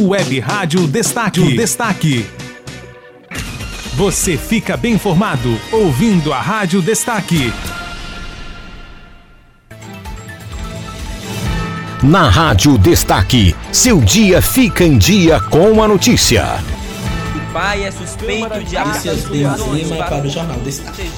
[0.00, 1.54] Web Rádio Destaque.
[1.54, 2.26] Destaque.
[3.94, 7.52] Você fica bem informado ouvindo a Rádio Destaque.
[12.02, 16.46] Na Rádio Destaque, seu dia fica em dia com a notícia.
[17.36, 21.10] O pai é suspeito de acusações para o Jornal Destaque.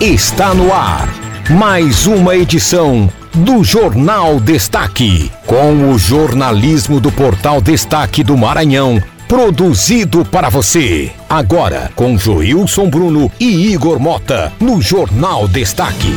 [0.00, 1.08] Está no ar
[1.50, 10.24] mais uma edição do Jornal Destaque, com o jornalismo do Portal Destaque do Maranhão, produzido
[10.24, 11.12] para você.
[11.28, 16.12] Agora, com Joilson Bruno e Igor Mota, no Jornal Destaque.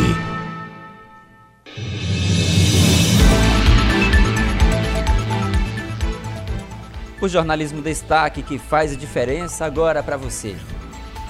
[7.22, 10.56] O jornalismo destaque que faz a diferença agora para você.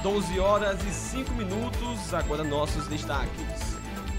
[0.01, 3.60] 12 horas e 5 minutos, agora nossos destaques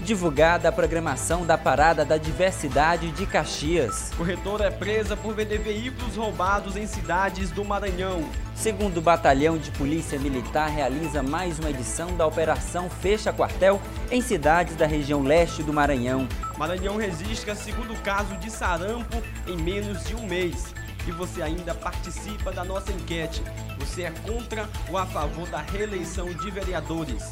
[0.03, 4.11] divulgada a programação da Parada da Diversidade de Caxias.
[4.17, 8.29] Corretora é presa por vender veículos roubados em cidades do Maranhão.
[8.53, 14.21] Segundo o Batalhão de Polícia Militar realiza mais uma edição da Operação Fecha Quartel em
[14.21, 16.27] cidades da região leste do Maranhão.
[16.57, 20.73] Maranhão registra segundo caso de sarampo em menos de um mês.
[21.07, 23.41] E você ainda participa da nossa enquete.
[23.79, 27.31] Você é contra ou a favor da reeleição de vereadores?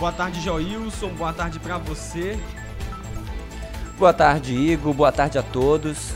[0.00, 1.10] Boa tarde, Joilson.
[1.10, 2.40] Boa tarde para você.
[3.98, 4.94] Boa tarde, Igor.
[4.94, 6.14] Boa tarde a todos.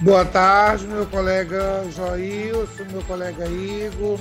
[0.00, 4.20] Boa tarde, meu colega Joilson, meu colega Igor,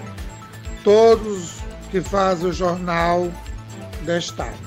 [0.84, 1.60] todos
[1.92, 3.32] que fazem o jornal
[4.04, 4.58] Destaque.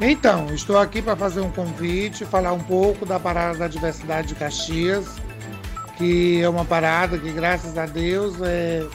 [0.00, 4.34] Então, estou aqui para fazer um convite, falar um pouco da Parada da Diversidade de
[4.36, 5.16] Caxias,
[5.96, 8.86] que é uma parada que, graças a Deus, é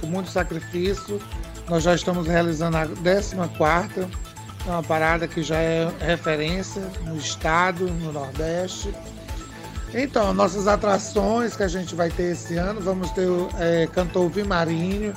[0.00, 1.22] com muito sacrifício,
[1.68, 3.36] nós já estamos realizando a 14
[4.66, 8.92] é uma parada que já é referência no estado, no Nordeste
[9.92, 13.26] então, nossas atrações que a gente vai ter esse ano, vamos ter
[13.58, 15.14] é, cantor Vimarinho,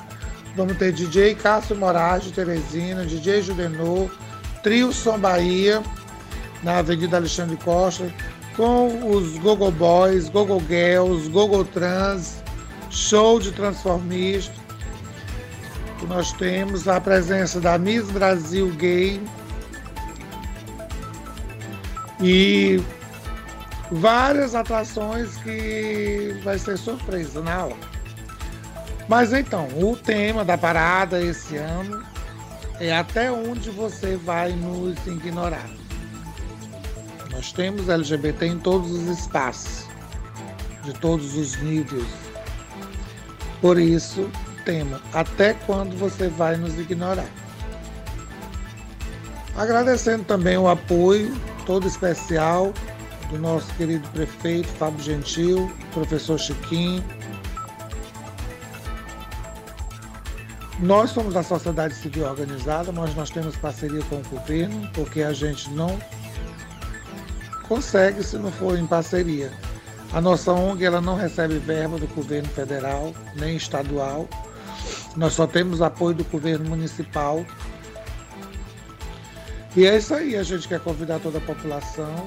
[0.56, 4.10] vamos ter DJ Cássio Moraes de Teresina, DJ Judenor,
[4.62, 5.82] Trio Som Bahia,
[6.62, 8.12] na Avenida Alexandre Costa,
[8.56, 12.42] com os Gogo Boys, Gogo Girls, Gogo Trans,
[12.90, 14.54] show de transformista.
[16.08, 19.22] Nós temos a presença da Miss Brasil Gay
[22.20, 22.80] e
[23.94, 27.94] várias atrações que vai ser surpresa na hora.
[29.08, 32.04] Mas então, o tema da parada esse ano
[32.80, 35.68] é até onde você vai nos ignorar.
[37.30, 39.86] Nós temos LGBT em todos os espaços,
[40.82, 42.06] de todos os níveis.
[43.60, 44.28] Por isso,
[44.64, 47.28] tema até quando você vai nos ignorar.
[49.56, 51.32] Agradecendo também o apoio
[51.64, 52.72] todo especial
[53.30, 57.02] do nosso querido prefeito Fábio Gentil, professor Chiquinho.
[60.80, 65.32] Nós somos da sociedade civil organizada, mas nós temos parceria com o governo, porque a
[65.32, 65.98] gente não
[67.68, 69.52] consegue se não for em parceria.
[70.12, 74.28] A nossa ONG ela não recebe verba do governo federal nem estadual.
[75.16, 77.44] Nós só temos apoio do governo municipal.
[79.76, 82.26] E é isso aí, a gente quer convidar toda a população,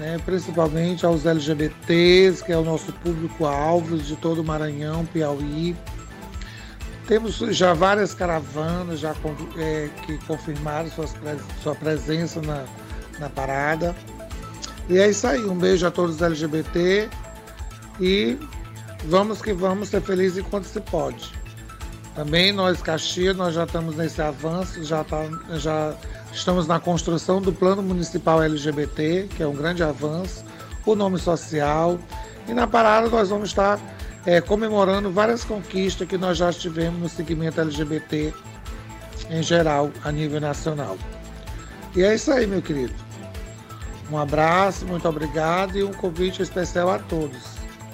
[0.00, 5.76] né, principalmente aos LGBTs, que é o nosso público-alvo de todo o Maranhão, Piauí.
[7.06, 9.14] Temos já várias caravanas já,
[9.58, 11.14] é, que confirmaram suas,
[11.62, 12.64] sua presença na,
[13.18, 13.94] na parada.
[14.88, 15.44] E é isso aí.
[15.44, 17.08] Um beijo a todos os LGBT
[18.00, 18.38] e
[19.04, 21.30] vamos que vamos ser felizes enquanto se pode.
[22.14, 25.94] Também nós, Caxias, nós já estamos nesse avanço, já, tá, já
[26.32, 30.44] estamos na construção do Plano Municipal LGBT, que é um grande avanço,
[30.86, 31.98] o nome social.
[32.48, 33.78] E na parada nós vamos estar
[34.26, 38.32] é, comemorando várias conquistas que nós já tivemos no segmento LGBT
[39.30, 40.96] em geral, a nível nacional.
[41.94, 42.94] E é isso aí, meu querido.
[44.10, 47.38] Um abraço, muito obrigado e um convite especial a todos.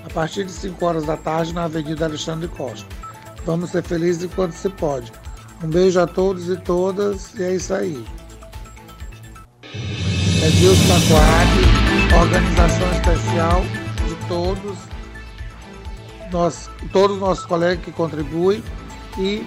[0.05, 2.87] A partir de 5 horas da tarde na Avenida Alexandre Costa.
[3.45, 5.13] Vamos ser felizes enquanto se pode.
[5.63, 8.05] Um beijo a todos e todas e é isso aí.
[10.47, 13.63] É Deus Taquari, organização especial
[14.07, 14.79] de todos,
[16.31, 18.63] nós, todos os nossos colegas que contribuem
[19.19, 19.45] e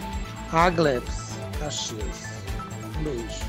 [0.52, 2.42] a Agleps Caxias.
[3.00, 3.40] Um beijo.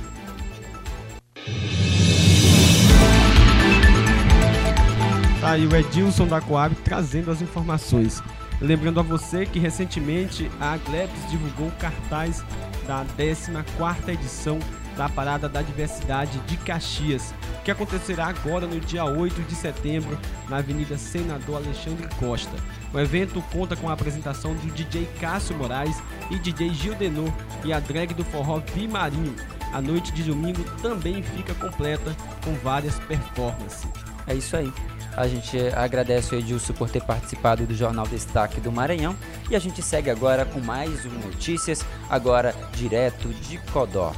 [5.40, 8.22] Tá aí o Edilson da Coab trazendo as informações.
[8.60, 12.44] Lembrando a você que recentemente a Agleps divulgou o cartaz
[12.86, 14.60] da 14ª edição
[15.00, 17.32] da Parada da Diversidade de Caxias,
[17.64, 22.54] que acontecerá agora no dia 8 de setembro na Avenida Senador Alexandre Costa.
[22.92, 25.96] O evento conta com a apresentação do DJ Cássio Moraes
[26.30, 27.32] e DJ Gil Denor
[27.64, 29.34] e a drag do forró Vimarinho.
[29.72, 32.14] A noite de domingo também fica completa
[32.44, 33.88] com várias performances.
[34.26, 34.70] É isso aí.
[35.16, 39.16] A gente agradece o Edilson por ter participado do Jornal Destaque do Maranhão
[39.48, 44.12] e a gente segue agora com mais um Notícias, agora direto de Codó.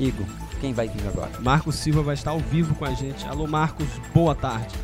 [0.00, 0.26] Igor,
[0.60, 1.30] quem vai vir agora?
[1.40, 3.26] Marcos Silva vai estar ao vivo com a gente.
[3.28, 4.74] Alô, Marcos, boa tarde.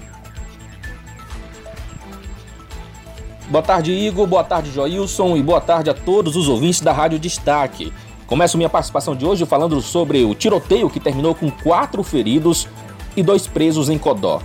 [3.48, 4.26] Boa tarde, Igor.
[4.26, 5.36] Boa tarde, Joilson.
[5.36, 7.92] E boa tarde a todos os ouvintes da Rádio Destaque.
[8.26, 12.68] Começo minha participação de hoje falando sobre o tiroteio que terminou com quatro feridos
[13.16, 14.42] e dois presos em Codó.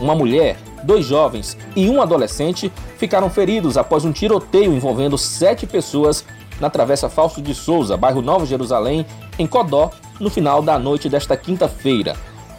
[0.00, 6.24] Uma mulher, dois jovens e um adolescente ficaram feridos após um tiroteio envolvendo sete pessoas
[6.60, 9.04] na Travessa Fausto de Souza, bairro Nova Jerusalém,
[9.36, 12.16] em Codó, no final da noite desta quinta-feira.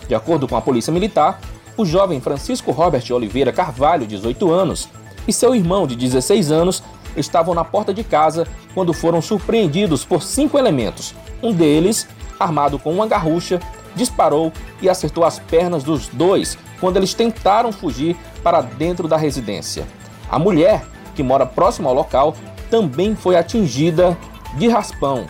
[0.07, 1.40] De acordo com a Polícia Militar,
[1.78, 4.90] o jovem Francisco Robert Oliveira Carvalho, 18 anos,
[5.28, 6.84] e seu irmão, de 16 anos,
[7.18, 11.16] estavam na porta de casa quando foram surpreendidos por cinco elementos.
[11.42, 12.07] Um deles,
[12.40, 13.60] armado com uma garrucha,
[13.96, 19.88] disparou e acertou as pernas dos dois quando eles tentaram fugir para dentro da residência.
[20.30, 20.86] A mulher,
[21.16, 22.36] que mora próximo ao local,
[22.69, 24.18] também foi atingida
[24.57, 25.25] de raspão.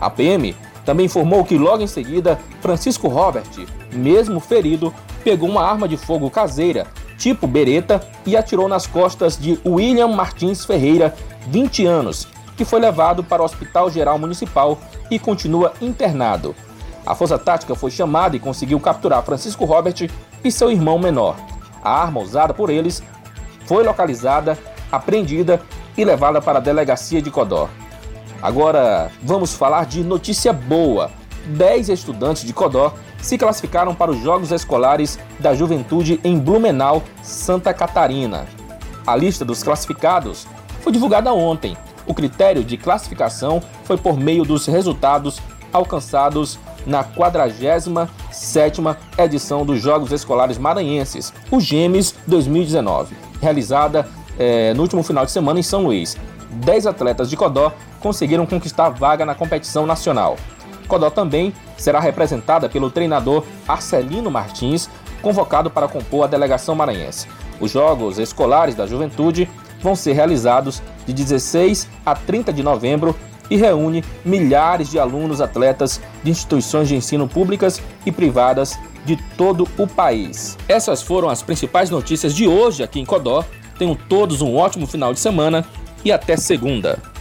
[0.00, 3.44] A PM também informou que logo em seguida, Francisco Robert,
[3.92, 4.92] mesmo ferido,
[5.22, 6.86] pegou uma arma de fogo caseira,
[7.16, 11.14] tipo bereta, e atirou nas costas de William Martins Ferreira,
[11.46, 12.26] 20 anos,
[12.56, 14.78] que foi levado para o Hospital Geral Municipal
[15.10, 16.54] e continua internado.
[17.04, 20.08] A força tática foi chamada e conseguiu capturar Francisco Robert
[20.44, 21.36] e seu irmão menor.
[21.82, 23.02] A arma usada por eles
[23.66, 24.56] foi localizada,
[24.90, 25.60] apreendida
[25.96, 27.68] e levada para a delegacia de Codó.
[28.42, 31.12] Agora vamos falar de notícia boa.
[31.46, 37.72] Dez estudantes de Codó se classificaram para os Jogos Escolares da Juventude em Blumenau, Santa
[37.72, 38.46] Catarina.
[39.06, 40.46] A lista dos classificados
[40.80, 41.76] foi divulgada ontem.
[42.04, 45.40] O critério de classificação foi por meio dos resultados
[45.72, 55.04] alcançados na 47ª edição dos Jogos Escolares Maranhenses, o GEMES 2019, realizada é, no último
[55.04, 56.16] final de semana em São Luís.
[56.50, 57.72] Dez atletas de Codó
[58.02, 60.36] conseguiram conquistar vaga na competição nacional.
[60.88, 64.90] Codó também será representada pelo treinador Arcelino Martins,
[65.22, 67.28] convocado para compor a delegação maranhense.
[67.60, 69.48] Os Jogos Escolares da Juventude
[69.80, 73.14] vão ser realizados de 16 a 30 de novembro
[73.50, 79.68] e reúne milhares de alunos atletas de instituições de ensino públicas e privadas de todo
[79.78, 80.56] o país.
[80.68, 83.44] Essas foram as principais notícias de hoje aqui em Codó.
[83.78, 85.64] Tenham todos um ótimo final de semana
[86.04, 87.11] e até segunda.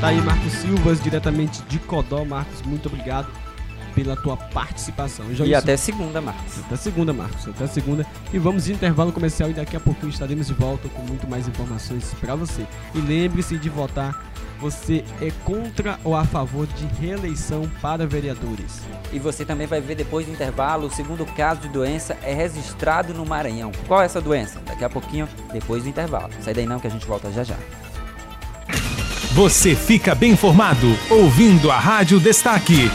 [0.00, 2.24] Tá aí Marcos Silvas, diretamente de Codó.
[2.24, 3.28] Marcos, muito obrigado.
[3.94, 5.24] pela tua participação.
[5.42, 6.58] e até segunda, Marcos.
[6.58, 7.48] Até segunda, Marcos.
[7.48, 8.04] Até segunda.
[8.30, 11.48] E vamos de intervalo comercial e daqui a pouquinho estaremos de volta com muito mais
[11.48, 12.66] informações para você.
[12.94, 14.14] E lembre-se de votar
[14.60, 18.82] você é contra ou a favor de reeleição para vereadores?
[19.12, 23.12] E você também vai ver depois do intervalo, o segundo caso de doença é registrado
[23.12, 23.70] no Maranhão.
[23.86, 24.60] Qual é essa doença?
[24.66, 26.30] Daqui a pouquinho, depois do intervalo.
[26.40, 27.56] Sai daí não que a gente volta já já.
[29.36, 32.90] Você fica bem informado ouvindo a Rádio Destaque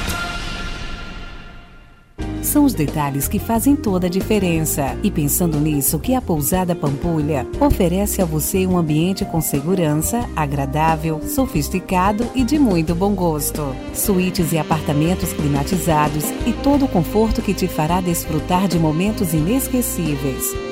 [2.42, 4.98] são os detalhes que fazem toda a diferença.
[5.02, 11.22] E pensando nisso, que a Pousada Pampulha oferece a você um ambiente com segurança, agradável,
[11.26, 13.74] sofisticado e de muito bom gosto.
[13.94, 20.71] Suítes e apartamentos climatizados e todo o conforto que te fará desfrutar de momentos inesquecíveis.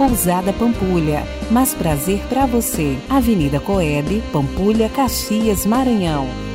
[0.00, 1.26] Pousada Pampulha.
[1.50, 2.96] Mais prazer para você.
[3.06, 6.49] Avenida Coeb, Pampulha, Caxias, Maranhão.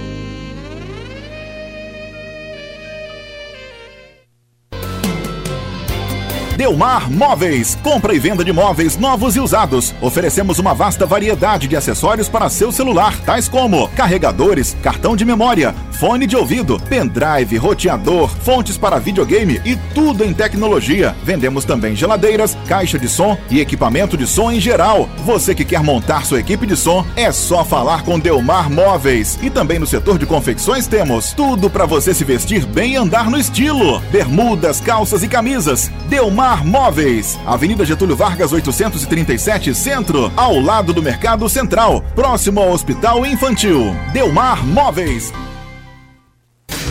[6.55, 7.77] Delmar Móveis.
[7.83, 9.93] Compra e venda de móveis novos e usados.
[10.01, 15.75] Oferecemos uma vasta variedade de acessórios para seu celular, tais como carregadores, cartão de memória,
[15.99, 21.15] fone de ouvido, pendrive, roteador, fontes para videogame e tudo em tecnologia.
[21.23, 25.09] Vendemos também geladeiras, caixa de som e equipamento de som em geral.
[25.25, 29.37] Você que quer montar sua equipe de som, é só falar com Delmar Móveis.
[29.41, 33.29] E também no setor de confecções temos tudo para você se vestir bem e andar
[33.29, 35.91] no estilo: bermudas, calças e camisas.
[36.07, 42.69] Delmar Mar Móveis, Avenida Getúlio Vargas 837 Centro, ao lado do Mercado Central, próximo ao
[42.69, 43.95] Hospital Infantil.
[44.13, 45.33] Delmar Móveis.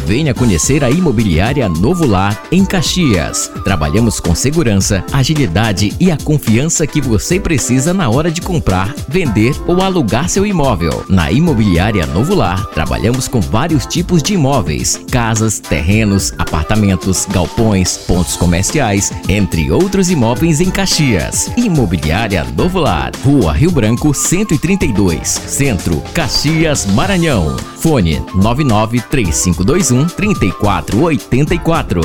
[0.07, 3.51] Venha conhecer a Imobiliária Novo Lar em Caxias.
[3.65, 9.55] Trabalhamos com segurança, agilidade e a confiança que você precisa na hora de comprar, vender
[9.67, 11.07] ou alugar seu imóvel.
[11.09, 18.37] Na Imobiliária Novo Lar, trabalhamos com vários tipos de imóveis: casas, terrenos, apartamentos, galpões, pontos
[18.37, 21.51] comerciais, entre outros imóveis em Caxias.
[21.57, 27.57] Imobiliária Novo Lar, Rua Rio Branco 132, Centro, Caxias, Maranhão.
[27.79, 32.01] Fone 993521 31 34 84.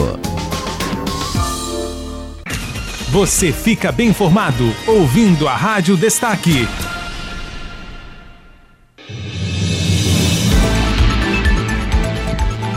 [3.09, 6.67] Você fica bem informado ouvindo a Rádio Destaque.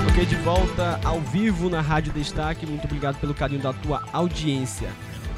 [0.09, 2.65] Ok, de volta ao vivo na Rádio Destaque.
[2.65, 4.89] Muito obrigado pelo carinho da tua audiência.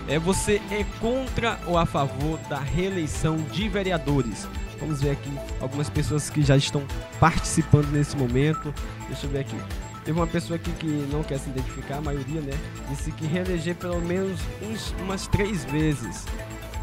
[0.07, 4.47] É, você é contra ou a favor da reeleição de vereadores?
[4.81, 6.83] Vamos ver aqui algumas pessoas que já estão
[7.21, 8.75] participando nesse momento.
[9.09, 9.57] Deixa eu ver aqui.
[10.05, 12.53] Teve uma pessoa aqui que não quer se identificar, a maioria, né?
[12.91, 16.27] Disse que reeleger pelo menos uns, umas três vezes.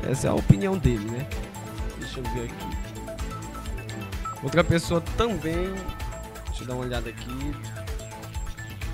[0.09, 1.27] Essa é a opinião dele, né?
[1.99, 2.91] Deixa eu ver aqui.
[4.41, 5.71] Outra pessoa também.
[6.47, 7.55] Deixa eu dar uma olhada aqui.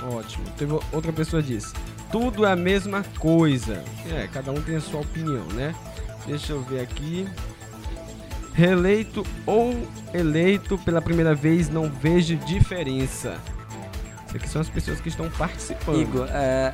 [0.03, 0.45] Ótimo.
[0.57, 1.73] Teve outra pessoa disse:
[2.11, 3.83] tudo é a mesma coisa.
[4.11, 5.73] É, cada um tem a sua opinião, né?
[6.25, 7.27] Deixa eu ver aqui
[8.57, 13.37] reeleito ou eleito pela primeira vez, não vejo diferença.
[14.25, 16.01] Isso aqui são as pessoas que estão participando.
[16.01, 16.73] Igor, é,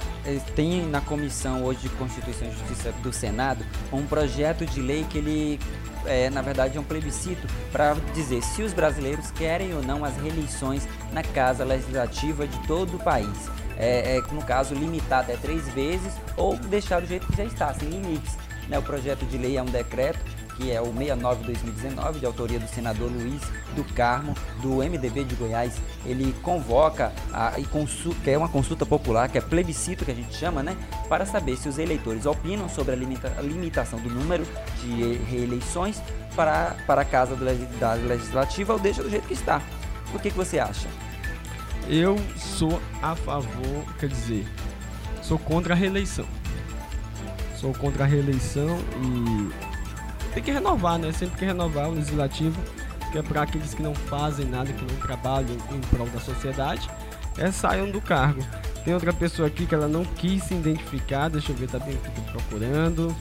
[0.56, 5.18] tem na comissão hoje de Constituição e Justiça do Senado um projeto de lei que
[5.18, 5.60] ele,
[6.06, 10.16] é, na verdade, é um plebiscito para dizer se os brasileiros querem ou não as
[10.16, 13.52] reeleições na Casa Legislativa de todo o país.
[13.78, 17.74] É, é, no caso, limitar até três vezes ou deixar do jeito que já está,
[17.74, 18.38] sem limites.
[18.70, 18.80] Né?
[18.80, 23.12] O projeto de lei é um decreto que é o 69-2019, de autoria do senador
[23.12, 23.42] Luiz
[23.76, 25.82] do Carmo, do MDB de Goiás.
[26.06, 30.16] Ele convoca a, e consul, que é uma consulta popular, que é plebiscito que a
[30.16, 30.78] gente chama, né?
[31.10, 34.46] Para saber se os eleitores opinam sobre a, limita, a limitação do número
[34.82, 36.02] de reeleições
[36.36, 37.36] para, para a casa
[37.80, 39.62] da legislativa ou deixa do jeito que está.
[40.14, 40.88] O que, que você acha?
[41.88, 44.48] Eu sou a favor, quer dizer,
[45.22, 46.26] sou contra a reeleição.
[47.58, 49.73] Sou contra a reeleição e
[50.34, 51.12] tem que renovar, né?
[51.12, 52.60] Sempre que renovar o legislativo,
[53.12, 56.90] que é para aqueles que não fazem nada, que não trabalham em prol da sociedade,
[57.38, 58.44] é saiam do cargo.
[58.84, 61.96] Tem outra pessoa aqui que ela não quis se identificar, deixa eu ver, tá bem
[61.96, 63.16] aqui, procurando.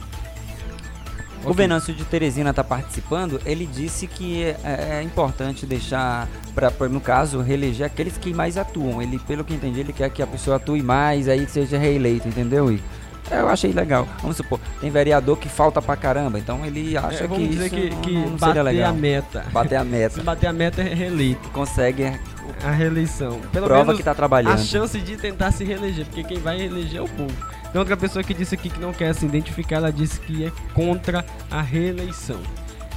[1.43, 1.55] O okay.
[1.55, 3.39] Venâncio de Teresina está participando.
[3.45, 9.01] Ele disse que é, é importante deixar, pra, no caso, reeleger aqueles que mais atuam.
[9.01, 12.71] Ele, pelo que entendi, ele quer que a pessoa atue mais, aí seja reeleito, entendeu,
[12.71, 13.02] Igor?
[13.31, 14.07] É, eu achei legal.
[14.21, 17.75] Vamos supor, tem vereador que falta pra caramba, então ele acha é, que dizer isso
[17.75, 18.89] que, não, que não bater legal.
[18.89, 19.45] a meta.
[19.51, 20.15] Bater a meta.
[20.19, 21.49] Se bater a meta é reeleito.
[21.49, 22.19] Consegue
[22.63, 23.39] a reeleição.
[23.51, 24.53] Pelo Prova menos que tá trabalhando.
[24.53, 27.33] A chance de tentar se reeleger, porque quem vai reeleger é o povo.
[27.71, 30.51] Tem outra pessoa que disse aqui que não quer se identificar, ela disse que é
[30.73, 32.39] contra a reeleição.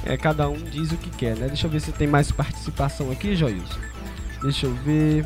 [0.05, 1.47] É, cada um diz o que quer, né?
[1.47, 3.79] Deixa eu ver se tem mais participação aqui, Joilson.
[4.41, 5.25] Deixa eu ver.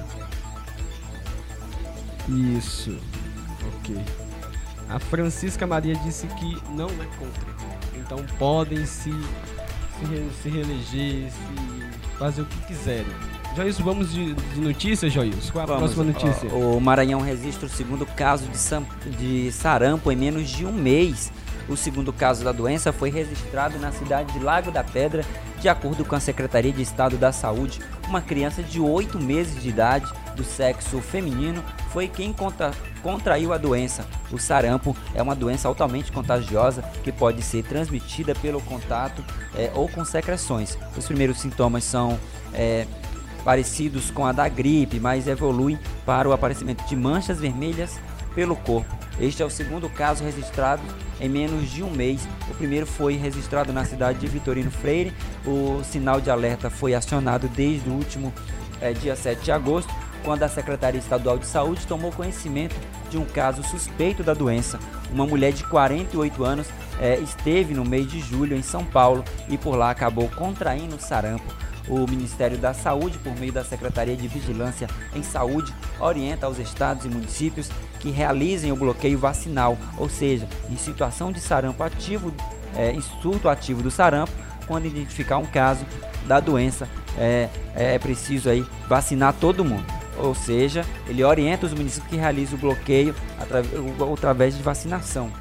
[2.29, 2.97] Isso.
[3.79, 4.20] Ok.
[4.93, 7.45] A Francisca Maria disse que não é contra.
[7.95, 13.05] Então podem se, se, se reeleger, se fazer o que quiserem.
[13.55, 15.51] Joilson, vamos de, de notícias, Joilson?
[15.51, 16.49] Qual é a Vamos, próxima notícia?
[16.53, 21.31] ó, O Maranhão registra o segundo caso de, de sarampo em menos de um mês.
[21.71, 25.23] O segundo caso da doença foi registrado na cidade de Lago da Pedra,
[25.61, 27.79] de acordo com a Secretaria de Estado da Saúde.
[28.09, 31.63] Uma criança de 8 meses de idade, do sexo feminino,
[31.93, 34.05] foi quem contra- contraiu a doença.
[34.33, 39.23] O sarampo é uma doença altamente contagiosa que pode ser transmitida pelo contato
[39.55, 40.77] eh, ou com secreções.
[40.97, 42.19] Os primeiros sintomas são
[42.53, 42.85] eh,
[43.45, 47.97] parecidos com a da gripe, mas evoluem para o aparecimento de manchas vermelhas
[48.35, 49.00] pelo corpo.
[49.21, 50.81] Este é o segundo caso registrado
[51.19, 52.27] em menos de um mês.
[52.49, 55.13] O primeiro foi registrado na cidade de Vitorino Freire.
[55.45, 58.33] O sinal de alerta foi acionado desde o último
[58.81, 62.75] eh, dia 7 de agosto, quando a Secretaria Estadual de Saúde tomou conhecimento
[63.11, 64.79] de um caso suspeito da doença.
[65.13, 66.67] Uma mulher de 48 anos
[66.99, 71.45] eh, esteve no mês de julho em São Paulo e por lá acabou contraindo sarampo.
[71.87, 77.05] O Ministério da Saúde, por meio da Secretaria de Vigilância em Saúde, orienta aos estados
[77.05, 77.69] e municípios
[77.99, 82.33] que realizem o bloqueio vacinal, ou seja, em situação de sarampo ativo,
[82.75, 84.31] eh, em surto ativo do sarampo,
[84.67, 85.85] quando identificar um caso
[86.27, 89.85] da doença, é, é preciso aí vacinar todo mundo.
[90.17, 93.15] Ou seja, ele orienta os municípios que realizem o bloqueio
[94.13, 95.31] através de vacinação.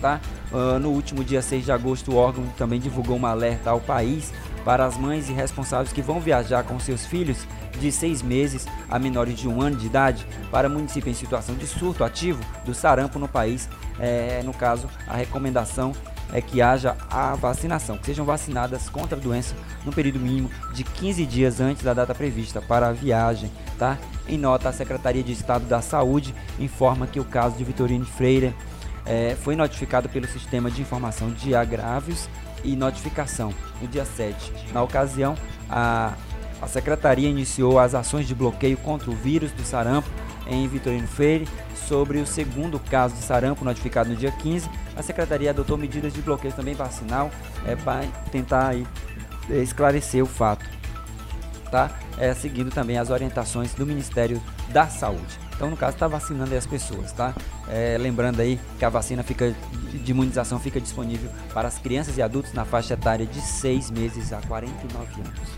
[0.00, 0.18] Tá?
[0.52, 4.32] Ah, no último dia 6 de agosto, o órgão também divulgou uma alerta ao país
[4.64, 7.46] para as mães e responsáveis que vão viajar com seus filhos
[7.78, 11.66] de seis meses a menores de um ano de idade para município em situação de
[11.66, 13.68] surto ativo do sarampo no país.
[13.98, 15.92] É, no caso, a recomendação
[16.32, 20.84] é que haja a vacinação, que sejam vacinadas contra a doença no período mínimo de
[20.84, 23.98] 15 dias antes da data prevista para a viagem, tá?
[24.28, 28.54] Em nota, a Secretaria de Estado da Saúde informa que o caso de Vitorino Freire
[29.04, 32.28] eh, foi notificado pelo Sistema de Informação de Agrávios
[32.64, 34.52] e Notificação no dia 7.
[34.72, 35.36] Na ocasião,
[35.68, 36.14] a,
[36.60, 40.08] a Secretaria iniciou as ações de bloqueio contra o vírus do sarampo
[40.46, 41.48] em Vitorino Freire.
[41.74, 46.22] Sobre o segundo caso de sarampo notificado no dia 15, a Secretaria adotou medidas de
[46.22, 47.30] bloqueio também vacinal
[47.66, 48.86] é, para tentar aí,
[49.50, 50.64] eh, esclarecer o fato
[51.70, 51.90] tá?
[52.18, 55.38] É, seguindo também as orientações do Ministério da Saúde.
[55.60, 57.34] Então, no caso, está vacinando aí as pessoas, tá?
[57.68, 59.54] É, lembrando aí que a vacina fica,
[59.92, 64.32] de imunização fica disponível para as crianças e adultos na faixa etária de 6 meses
[64.32, 65.50] a 49 anos.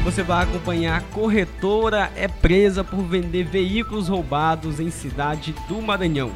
[0.04, 6.32] Você vai acompanhar corretora é presa por vender veículos roubados em cidade do Maranhão.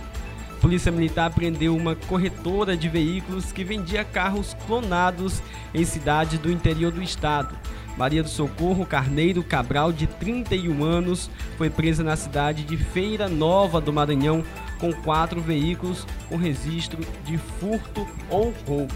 [0.61, 5.43] Polícia Militar prendeu uma corretora de veículos que vendia carros clonados
[5.75, 7.57] em cidade do interior do estado.
[7.97, 13.81] Maria do Socorro Carneiro Cabral, de 31 anos, foi presa na cidade de Feira Nova
[13.81, 14.45] do Maranhão,
[14.79, 18.95] com quatro veículos com registro de furto ou roubo.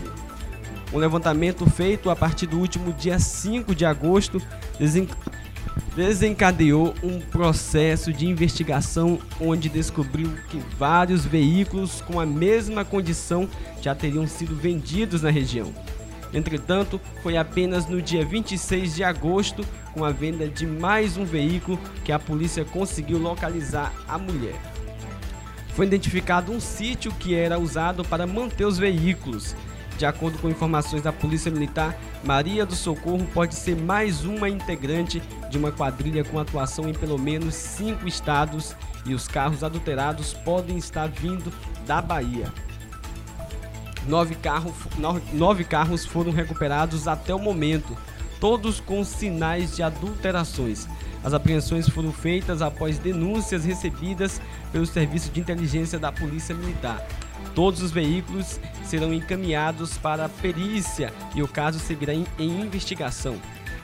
[0.92, 4.42] Um levantamento feito a partir do último dia 5 de agosto
[5.94, 13.48] desencadeou um processo de investigação onde descobriu que vários veículos com a mesma condição
[13.80, 15.72] já teriam sido vendidos na região.
[16.32, 21.78] Entretanto, foi apenas no dia 26 de agosto, com a venda de mais um veículo,
[22.04, 24.54] que a polícia conseguiu localizar a mulher.
[25.74, 29.56] Foi identificado um sítio que era usado para manter os veículos.
[30.00, 35.22] De acordo com informações da Polícia Militar, Maria do Socorro pode ser mais uma integrante
[35.50, 40.78] de uma quadrilha com atuação em pelo menos cinco estados e os carros adulterados podem
[40.78, 41.52] estar vindo
[41.86, 42.50] da Bahia.
[44.08, 44.74] Nove, carro,
[45.34, 47.94] nove carros foram recuperados até o momento,
[48.40, 50.88] todos com sinais de adulterações.
[51.22, 54.40] As apreensões foram feitas após denúncias recebidas
[54.72, 57.06] pelo Serviço de Inteligência da Polícia Militar.
[57.54, 63.36] Todos os veículos serão encaminhados para a perícia e o caso seguirá em, em investigação.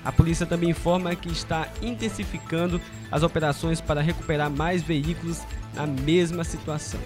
[0.05, 5.43] A polícia também informa que está intensificando as operações para recuperar mais veículos
[5.75, 7.01] na mesma situação.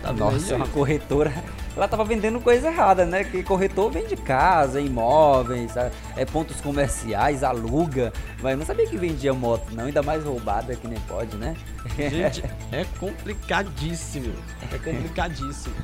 [0.00, 1.32] Tá Nossa, uma corretora
[1.76, 3.24] ela tava vendendo coisa errada, né?
[3.24, 5.74] Que corretor vende casa, imóveis,
[6.16, 8.12] é, pontos comerciais, aluga.
[8.42, 11.56] Mas não sabia que vendia moto, não, ainda mais roubada que nem pode, né?
[11.96, 14.34] Gente, é complicadíssimo.
[14.70, 15.74] É complicadíssimo.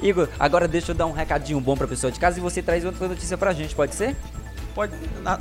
[0.00, 2.84] Igor, agora deixa eu dar um recadinho bom pra pessoa de casa e você traz
[2.84, 4.16] outra notícia pra gente, pode ser?
[4.74, 4.94] Pode,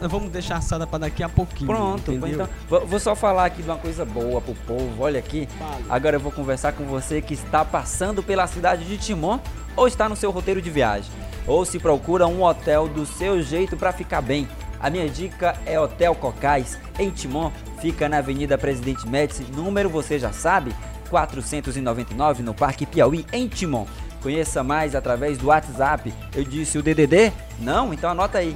[0.10, 1.68] vamos deixar a sala para daqui a pouquinho.
[1.68, 2.48] Pronto, entendeu?
[2.70, 5.04] então vou só falar aqui de uma coisa boa pro povo.
[5.04, 5.86] Olha aqui, vale.
[5.90, 9.40] agora eu vou conversar com você que está passando pela cidade de Timon
[9.76, 11.12] ou está no seu roteiro de viagem,
[11.48, 14.48] ou se procura um hotel do seu jeito para ficar bem.
[14.80, 20.18] A minha dica é Hotel Cocais, em Timon, fica na Avenida Presidente Médici, número você
[20.18, 20.74] já sabe,
[21.10, 23.86] 499 no Parque Piauí, em Timon.
[24.22, 26.14] Conheça mais através do WhatsApp.
[26.36, 27.32] Eu disse o DDD?
[27.60, 27.94] Não?
[27.94, 28.56] Então anota aí.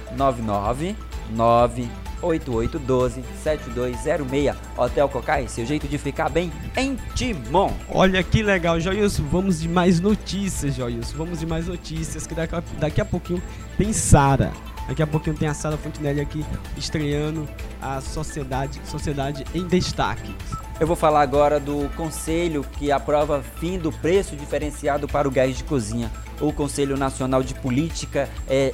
[2.22, 4.54] 99988127206.
[4.76, 7.72] Hotel Cocai, seu jeito de ficar bem em Timon.
[7.88, 9.24] Olha que legal, Joilson.
[9.24, 11.16] Vamos de mais notícias, Joilson.
[11.16, 13.42] Vamos de mais notícias que daqui a, daqui a pouquinho
[13.76, 14.52] tem Sara.
[14.86, 16.44] Daqui a pouquinho tem a Sara Fontinelli aqui
[16.76, 17.48] estreando
[17.80, 20.34] a Sociedade, Sociedade em Destaque.
[20.78, 25.56] Eu vou falar agora do conselho que aprova fim do preço diferenciado para o gás
[25.56, 26.10] de cozinha.
[26.40, 28.72] O Conselho Nacional de Política é,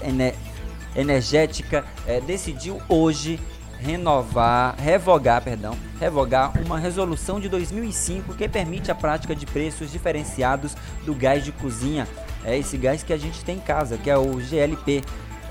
[0.96, 3.38] Energética é, decidiu hoje
[3.79, 10.77] renovar, revogar, perdão, revogar uma resolução de 2005 que permite a prática de preços diferenciados
[11.05, 12.07] do gás de cozinha.
[12.44, 15.03] É esse gás que a gente tem em casa, que é o GLP,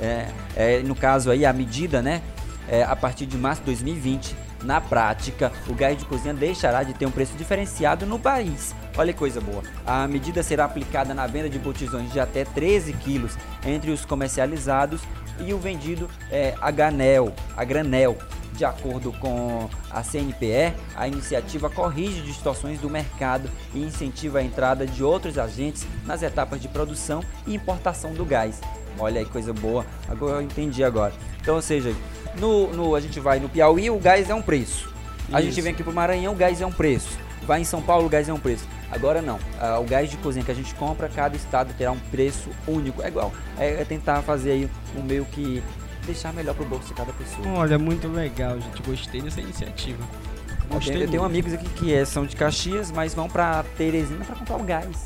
[0.01, 2.21] é, é, no caso aí a medida, né,
[2.67, 6.93] é, a partir de março de 2020, na prática, o gás de cozinha deixará de
[6.93, 8.75] ter um preço diferenciado no país.
[8.97, 9.63] Olha que coisa boa.
[9.85, 15.01] A medida será aplicada na venda de botijões de até 13 quilos entre os comercializados
[15.39, 18.17] e o vendido é, a granel, a granel.
[18.53, 24.85] De acordo com a CNPE, a iniciativa corrige distorções do mercado e incentiva a entrada
[24.85, 28.59] de outros agentes nas etapas de produção e importação do gás.
[28.99, 29.85] Olha aí, coisa boa.
[30.07, 31.13] Agora eu entendi agora.
[31.41, 31.93] Então, ou seja,
[32.37, 34.93] no, no, a gente vai no Piauí, o gás é um preço.
[35.31, 35.49] A Isso.
[35.49, 37.17] gente vem aqui pro Maranhão, o gás é um preço.
[37.43, 38.67] Vai em São Paulo, o gás é um preço.
[38.91, 39.39] Agora não.
[39.79, 43.01] o gás de cozinha que a gente compra, cada estado terá um preço único.
[43.01, 43.31] É igual.
[43.57, 45.63] É, é tentar fazer aí um meio que
[46.05, 47.47] deixar melhor pro bolso de cada pessoa.
[47.49, 48.81] Olha, muito legal, gente.
[48.81, 50.03] Gostei dessa iniciativa.
[50.69, 54.35] Gostei eu, tenho amigos aqui que é, são de Caxias, mas vão pra Teresina para
[54.35, 55.05] comprar o gás.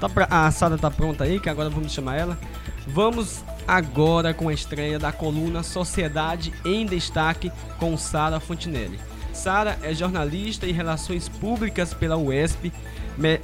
[0.00, 2.38] Tá pra, a assada tá pronta aí, que agora vamos chamar ela.
[2.86, 8.98] Vamos agora com a estreia da coluna Sociedade em Destaque com Sara Fontinelli.
[9.32, 12.72] Sara é jornalista em Relações Públicas pela UESP,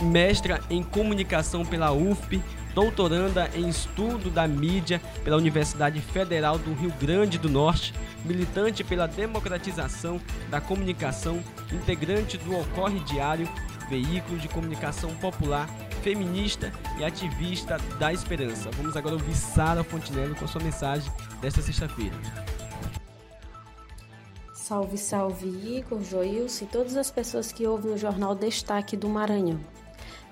[0.01, 2.41] mestra em Comunicação pela UFP,
[2.73, 7.93] doutoranda em Estudo da Mídia pela Universidade Federal do Rio Grande do Norte,
[8.25, 13.49] militante pela democratização da comunicação, integrante do Ocorre Diário,
[13.91, 15.69] veículo de comunicação popular
[16.03, 18.71] feminista e ativista da esperança.
[18.73, 21.11] Vamos agora ouvir Sara Fontinello com sua mensagem
[21.41, 22.17] desta sexta-feira.
[24.53, 29.61] Salve, salve Igor, Joilson e todas as pessoas que ouvem o Jornal Destaque do Maranhão.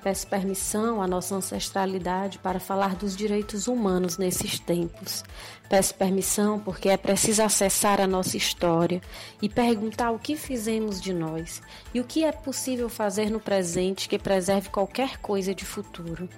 [0.03, 5.23] Peço permissão à nossa ancestralidade para falar dos direitos humanos nesses tempos.
[5.71, 9.01] Peço permissão porque é preciso acessar a nossa história
[9.41, 11.63] e perguntar o que fizemos de nós
[11.95, 16.29] e o que é possível fazer no presente que preserve qualquer coisa de futuro.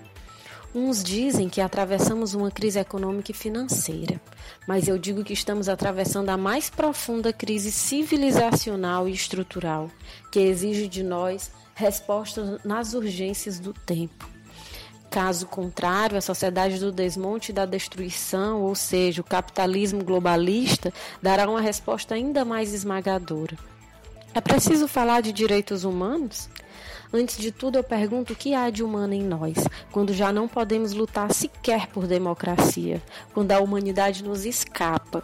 [0.75, 4.21] Uns dizem que atravessamos uma crise econômica e financeira,
[4.69, 9.91] mas eu digo que estamos atravessando a mais profunda crise civilizacional e estrutural,
[10.31, 14.32] que exige de nós respostas nas urgências do tempo.
[15.13, 21.47] Caso contrário, a sociedade do desmonte e da destruição, ou seja, o capitalismo globalista, dará
[21.47, 23.59] uma resposta ainda mais esmagadora.
[24.33, 26.49] É preciso falar de direitos humanos?
[27.13, 29.59] Antes de tudo, eu pergunto o que há de humano em nós,
[29.91, 33.03] quando já não podemos lutar sequer por democracia,
[33.35, 35.23] quando a humanidade nos escapa.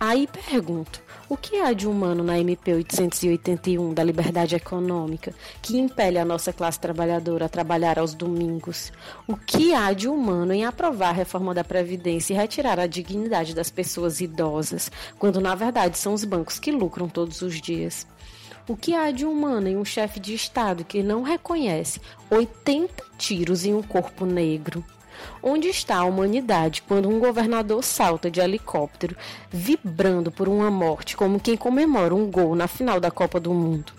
[0.00, 6.18] Aí pergunto: o que há de humano na MP 881 da liberdade econômica, que impele
[6.18, 8.90] a nossa classe trabalhadora a trabalhar aos domingos?
[9.26, 13.54] O que há de humano em aprovar a reforma da Previdência e retirar a dignidade
[13.54, 18.06] das pessoas idosas, quando na verdade são os bancos que lucram todos os dias?
[18.66, 23.64] O que há de humano em um chefe de Estado que não reconhece 80 tiros
[23.66, 24.84] em um corpo negro?
[25.42, 29.16] Onde está a humanidade quando um governador salta de helicóptero,
[29.50, 33.92] vibrando por uma morte como quem comemora um gol na final da Copa do Mundo?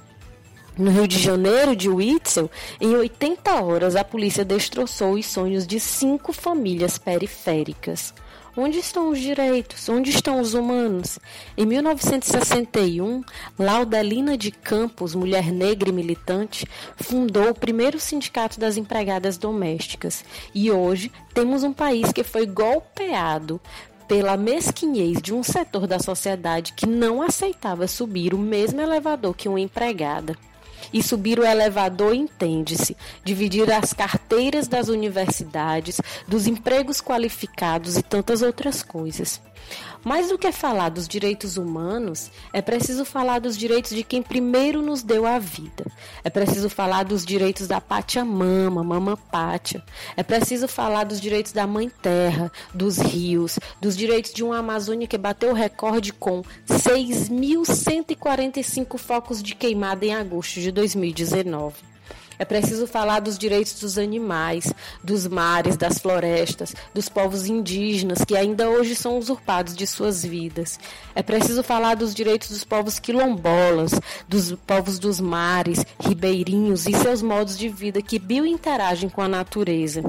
[0.78, 5.78] No Rio de Janeiro, de Witzel, em 80 horas a polícia destroçou os sonhos de
[5.80, 8.14] cinco famílias periféricas.
[8.58, 9.88] Onde estão os direitos?
[9.90, 11.20] Onde estão os humanos?
[11.56, 13.24] Em 1961,
[13.58, 16.66] Laudelina de Campos, mulher negra e militante,
[16.98, 20.26] fundou o primeiro sindicato das empregadas domésticas.
[20.54, 23.62] E hoje temos um país que foi golpeado
[24.08, 29.48] pela mesquinhez de um setor da sociedade que não aceitava subir o mesmo elevador que
[29.48, 30.36] uma empregada.
[30.92, 38.42] E subir o elevador entende-se dividir as carteiras das universidades, dos empregos qualificados e tantas
[38.42, 39.42] outras coisas.
[40.04, 44.80] Mais do que falar dos direitos humanos, é preciso falar dos direitos de quem primeiro
[44.82, 45.86] nos deu a vida.
[46.24, 49.84] É preciso falar dos direitos da pátia mama, mama pátia.
[50.16, 55.08] É preciso falar dos direitos da mãe terra, dos rios, dos direitos de uma Amazônia
[55.08, 61.89] que bateu o recorde com 6.145 focos de queimada em agosto de 2019.
[62.40, 64.74] É preciso falar dos direitos dos animais,
[65.04, 70.80] dos mares, das florestas, dos povos indígenas que ainda hoje são usurpados de suas vidas.
[71.14, 73.92] É preciso falar dos direitos dos povos quilombolas,
[74.26, 80.02] dos povos dos mares, ribeirinhos e seus modos de vida que biointeragem com a natureza.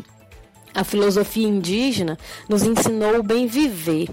[0.73, 2.17] A filosofia indígena
[2.49, 4.09] nos ensinou o bem viver,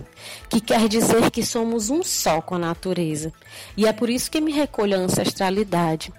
[0.49, 3.31] que quer dizer que somos um só com a natureza.
[3.77, 6.11] E é por isso que me recolho a ancestralidade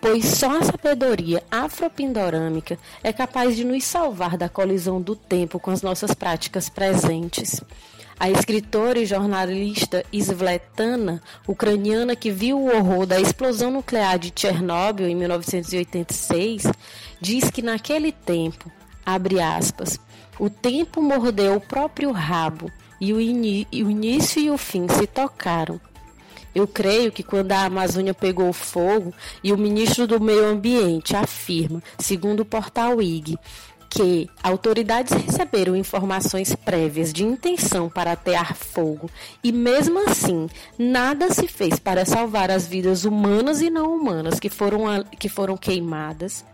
[0.00, 5.70] pois só a sabedoria afropindorâmica é capaz de nos salvar da colisão do tempo com
[5.70, 7.60] as nossas práticas presentes.
[8.18, 15.08] A escritora e jornalista Svletana, ucraniana que viu o horror da explosão nuclear de Chernobyl
[15.08, 16.64] em 1986,
[17.20, 18.70] diz que naquele tempo,
[19.04, 19.98] abre aspas,
[20.38, 25.06] o tempo mordeu o próprio rabo e o, e o início e o fim se
[25.06, 25.80] tocaram
[26.54, 31.82] eu creio que quando a Amazônia pegou fogo e o ministro do Meio Ambiente afirma,
[31.98, 33.38] segundo o portal IG,
[33.90, 39.10] que autoridades receberam informações prévias de intenção para atear fogo
[39.42, 44.48] e, mesmo assim, nada se fez para salvar as vidas humanas e não humanas que
[44.48, 46.44] foram, que foram queimadas,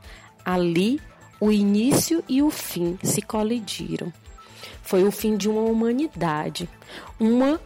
[0.42, 0.98] ali
[1.38, 4.10] o início e o fim se colidiram.
[4.82, 6.68] Foi o fim de uma humanidade,
[7.20, 7.60] uma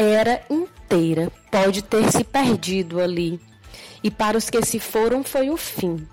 [0.00, 3.40] era inteira pode ter se perdido ali.
[4.02, 6.06] E para os que se foram foi o fim.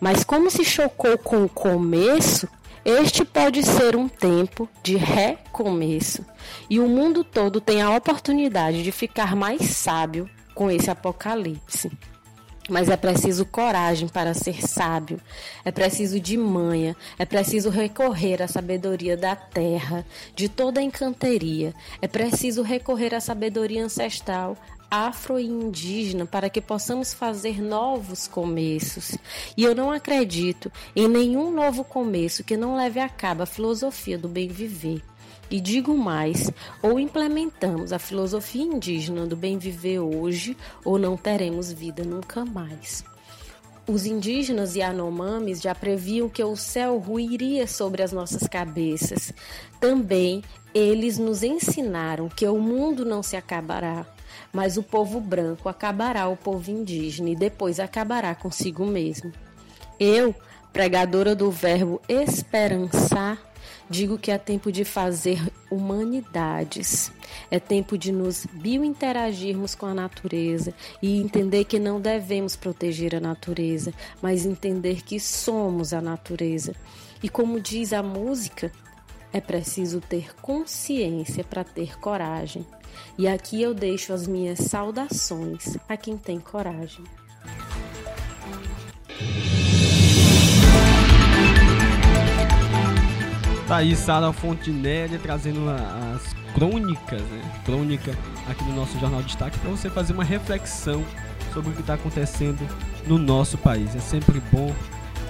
[0.00, 2.48] Mas como se chocou com o começo,
[2.82, 6.24] este pode ser um tempo de recomeço.
[6.70, 11.92] E o mundo todo tem a oportunidade de ficar mais sábio com esse apocalipse.
[12.68, 15.20] Mas é preciso coragem para ser sábio,
[15.64, 21.72] é preciso de manha, é preciso recorrer à sabedoria da terra, de toda a encanteria,
[22.02, 24.56] é preciso recorrer à sabedoria ancestral,
[24.90, 29.16] afro e indígena para que possamos fazer novos começos.
[29.56, 34.18] E eu não acredito em nenhum novo começo que não leve a cabo a filosofia
[34.18, 35.02] do bem viver.
[35.50, 36.50] E digo mais:
[36.82, 43.04] ou implementamos a filosofia indígena do bem viver hoje, ou não teremos vida nunca mais.
[43.88, 49.32] Os indígenas e anomames já previam que o céu ruiria sobre as nossas cabeças.
[49.78, 50.42] Também
[50.74, 54.04] eles nos ensinaram que o mundo não se acabará,
[54.52, 59.32] mas o povo branco acabará o povo indígena e depois acabará consigo mesmo.
[60.00, 60.34] Eu,
[60.72, 63.38] pregadora do verbo esperançar,
[63.88, 67.12] Digo que é tempo de fazer humanidades.
[67.50, 73.20] É tempo de nos biointeragirmos com a natureza e entender que não devemos proteger a
[73.20, 76.74] natureza, mas entender que somos a natureza.
[77.22, 78.72] E como diz a música,
[79.32, 82.66] é preciso ter consciência para ter coragem.
[83.16, 87.04] E aqui eu deixo as minhas saudações a quem tem coragem.
[93.66, 97.42] Tá aí Sara Fontinelli trazendo as crônicas, né?
[97.64, 98.16] Crônica
[98.48, 101.04] aqui no nosso Jornal de Destaque para você fazer uma reflexão
[101.52, 102.60] sobre o que está acontecendo
[103.08, 103.96] no nosso país.
[103.96, 104.72] É sempre bom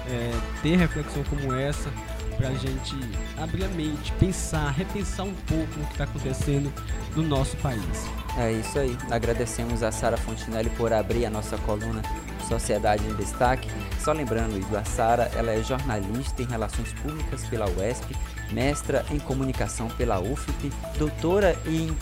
[0.06, 1.90] é, ter reflexão como essa
[2.36, 2.94] para a gente
[3.38, 6.72] abrir a mente, pensar, repensar um pouco no que está acontecendo
[7.14, 8.06] no nosso país.
[8.38, 8.96] É isso aí.
[9.10, 12.02] Agradecemos a Sara Fontinelli por abrir a nossa coluna
[12.46, 13.68] Sociedade em Destaque.
[14.00, 18.16] Só lembrando, Igor, a Sara ela é jornalista em Relações Públicas pela UESP,
[18.52, 21.96] mestra em Comunicação pela UFP, doutora em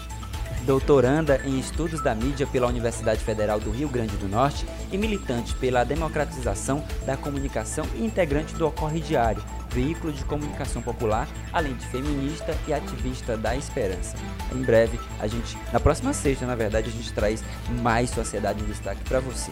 [0.65, 5.55] doutoranda em Estudos da Mídia pela Universidade Federal do Rio Grande do Norte e militante
[5.57, 11.87] pela democratização da comunicação e integrante do Ocorre Diário, veículo de comunicação popular, além de
[11.87, 14.17] feminista e ativista da esperança.
[14.53, 17.45] Em breve, a gente, na próxima sexta, na verdade, a gente traz
[17.83, 19.51] mais Sociedade em Destaque para você.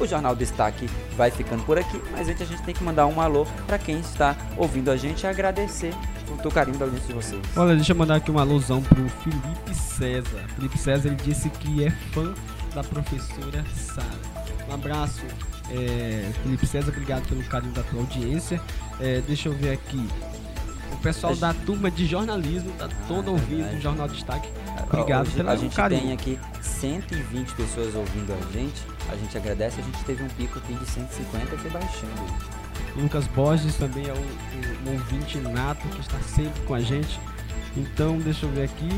[0.00, 3.20] O Jornal Destaque vai ficando por aqui, mas antes a gente tem que mandar um
[3.20, 5.92] alô para quem está ouvindo a gente e agradecer
[6.44, 7.42] o carinho da audiência de vocês.
[7.56, 10.44] Olha, deixa eu mandar aqui uma alusão pro Felipe César.
[10.54, 12.32] Felipe César ele disse que é fã
[12.74, 14.06] da professora Sara.
[14.68, 15.22] Um abraço,
[15.70, 18.60] é, Felipe César, obrigado pelo carinho da tua audiência.
[19.00, 20.06] É, deixa eu ver aqui.
[20.92, 24.48] O pessoal da turma de jornalismo tá todo ah, ouvindo o Jornal Destaque.
[24.84, 26.02] Obrigado pelo A gente carinho.
[26.02, 28.82] tem aqui 120 pessoas ouvindo a gente.
[29.10, 29.80] A gente agradece.
[29.80, 32.58] A gente teve um pico aqui de 150 e foi baixando.
[32.96, 37.18] Lucas Borges também é um, um, um ouvinte nato que está sempre com a gente.
[37.76, 38.88] Então, deixa eu ver aqui.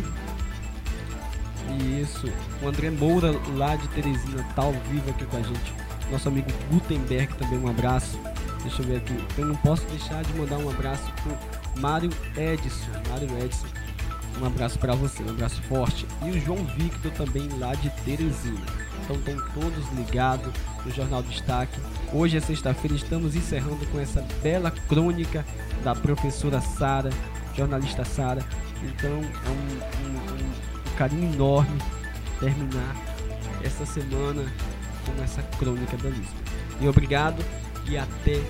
[2.00, 5.74] Isso, o André Moura lá de Teresina está ao vivo aqui com a gente.
[6.10, 8.18] Nosso amigo Gutenberg também, um abraço.
[8.62, 9.24] Deixa eu ver aqui.
[9.38, 12.90] Eu não posso deixar de mandar um abraço pro Mário Edson.
[13.08, 13.66] Mário Edson.
[14.40, 16.06] Um abraço para você, um abraço forte.
[16.22, 18.60] E o João Victor também lá de Teresina.
[19.04, 20.52] Então estão todos ligados
[20.84, 21.80] no Jornal Destaque.
[22.12, 25.44] Hoje é sexta-feira, estamos encerrando com essa bela crônica
[25.82, 27.10] da professora Sara,
[27.56, 28.44] jornalista Sara.
[28.82, 31.80] Então é um, um, um, carinho enorme
[32.38, 32.96] terminar
[33.62, 34.44] essa semana
[35.04, 36.40] com essa crônica belíssima.
[36.80, 37.44] E obrigado
[37.88, 38.40] e até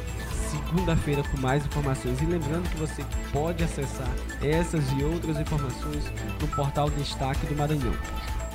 [0.50, 2.20] segunda-feira com mais informações.
[2.20, 4.08] E lembrando que você pode acessar
[4.42, 6.04] essas e outras informações
[6.40, 7.94] no portal Destaque do Maranhão.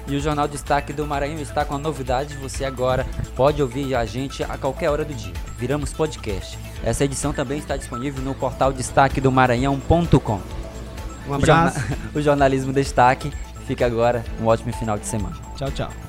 [0.08, 2.36] E o Jornal Destaque do Maranhão está com a novidade.
[2.36, 3.06] Você agora
[3.36, 5.34] pode ouvir a gente a qualquer hora do dia.
[5.58, 6.58] Viramos podcast.
[6.84, 10.42] Essa edição também está disponível no portal destaque do Maranhão.com.
[11.28, 11.80] Um abraço.
[12.14, 13.34] O, jornalismo Destaque
[13.66, 15.36] fica agora um ótimo final de semana.
[15.58, 16.05] Tchau, tchau.